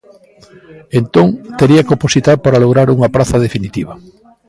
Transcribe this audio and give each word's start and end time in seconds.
Entón, 0.99 1.27
tería 1.59 1.85
que 1.85 1.95
opositar 1.97 2.37
para 2.43 2.61
lograr 2.63 2.87
unha 2.95 3.11
praza 3.15 3.43
definitiva. 3.45 3.93